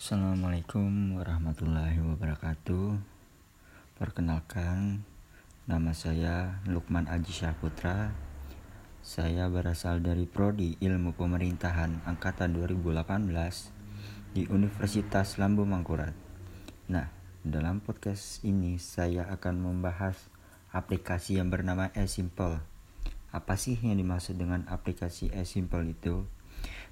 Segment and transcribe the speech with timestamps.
[0.00, 2.96] Assalamualaikum warahmatullahi wabarakatuh.
[4.00, 5.04] Perkenalkan
[5.68, 8.08] Nama saya Lukman Aji Syahputra
[9.04, 13.28] Saya berasal dari Prodi Ilmu Pemerintahan Angkatan 2018
[14.32, 16.16] Di Universitas Lambung Mangkurat.
[16.88, 17.12] Nah,
[17.44, 20.16] dalam podcast ini saya akan membahas
[20.72, 22.64] aplikasi yang bernama eSimple.
[23.36, 26.24] Apa sih yang dimaksud dengan aplikasi eSimple itu?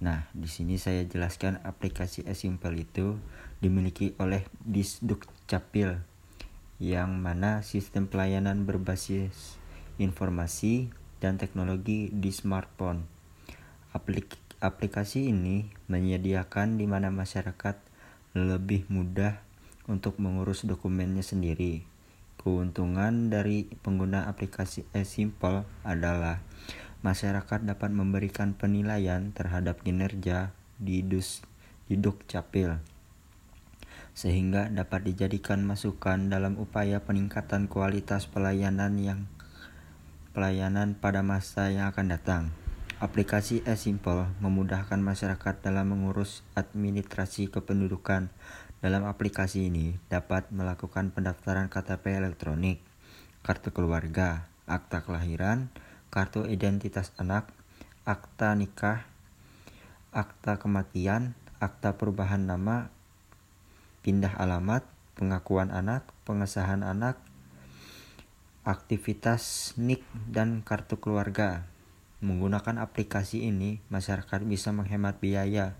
[0.00, 3.20] Nah, di sini saya jelaskan aplikasi eSimple itu
[3.60, 6.00] dimiliki oleh Disduk Capil
[6.80, 9.60] yang mana sistem pelayanan berbasis
[10.00, 10.88] informasi
[11.20, 13.04] dan teknologi di smartphone.
[13.92, 17.76] Aplik aplikasi ini menyediakan di mana masyarakat
[18.32, 19.44] lebih mudah
[19.84, 21.84] untuk mengurus dokumennya sendiri.
[22.40, 26.40] Keuntungan dari pengguna aplikasi eSimple adalah
[27.00, 31.44] masyarakat dapat memberikan penilaian terhadap kinerja di dus
[31.88, 33.00] di Dukcapil
[34.14, 39.20] sehingga dapat dijadikan masukan dalam upaya peningkatan kualitas pelayanan yang
[40.36, 42.42] pelayanan pada masa yang akan datang.
[43.00, 48.28] Aplikasi eSimple memudahkan masyarakat dalam mengurus administrasi kependudukan.
[48.80, 52.80] Dalam aplikasi ini dapat melakukan pendaftaran KTP elektronik,
[53.40, 55.72] kartu keluarga, akta kelahiran,
[56.10, 57.46] kartu identitas anak,
[58.02, 59.06] akta nikah,
[60.10, 62.90] akta kematian, akta perubahan nama,
[64.02, 64.82] pindah alamat,
[65.14, 67.22] pengakuan anak, pengesahan anak,
[68.66, 71.62] aktivitas NIK, dan kartu keluarga.
[72.20, 75.78] Menggunakan aplikasi ini, masyarakat bisa menghemat biaya.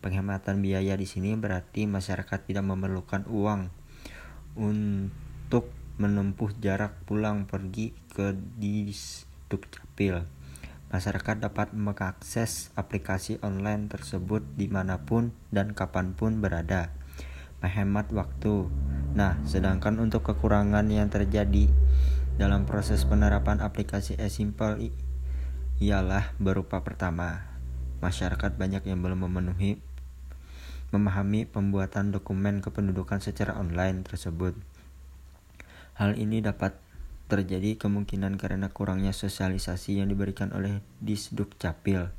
[0.00, 3.70] Penghematan biaya di sini berarti masyarakat tidak memerlukan uang
[4.56, 5.68] untuk
[6.00, 10.26] menempuh jarak pulang pergi ke dis Dukcapil.
[10.90, 16.94] Masyarakat dapat mengakses aplikasi online tersebut di mana pun dan kapan pun berada.
[17.62, 18.70] Menghemat waktu.
[19.18, 21.72] Nah, sedangkan untuk kekurangan yang terjadi
[22.36, 24.92] dalam proses penerapan aplikasi eSimple
[25.80, 27.48] ialah berupa pertama,
[28.04, 29.80] masyarakat banyak yang belum memenuhi
[30.94, 34.54] memahami pembuatan dokumen kependudukan secara online tersebut.
[35.98, 36.78] Hal ini dapat
[37.26, 42.10] terjadi kemungkinan karena kurangnya sosialisasi yang diberikan oleh Disduk Capil.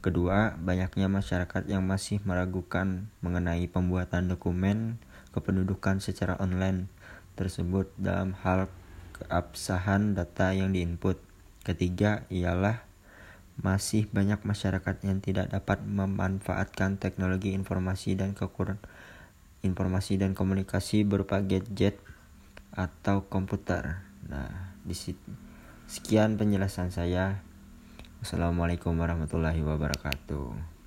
[0.00, 4.96] Kedua, banyaknya masyarakat yang masih meragukan mengenai pembuatan dokumen
[5.36, 6.88] kependudukan secara online
[7.36, 8.72] tersebut dalam hal
[9.20, 11.20] keabsahan data yang diinput.
[11.60, 12.80] Ketiga, ialah
[13.60, 18.80] masih banyak masyarakat yang tidak dapat memanfaatkan teknologi informasi dan kekurangan
[19.60, 22.00] informasi dan komunikasi berupa gadget
[22.80, 24.00] atau komputer.
[24.24, 24.96] Nah, di
[25.84, 27.44] sekian penjelasan saya.
[28.24, 30.79] Wassalamualaikum warahmatullahi wabarakatuh.